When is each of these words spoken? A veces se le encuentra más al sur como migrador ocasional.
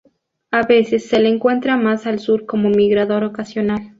A 0.49 0.63
veces 0.65 1.05
se 1.07 1.19
le 1.19 1.29
encuentra 1.29 1.77
más 1.77 2.07
al 2.07 2.17
sur 2.17 2.47
como 2.47 2.69
migrador 2.71 3.23
ocasional. 3.23 3.81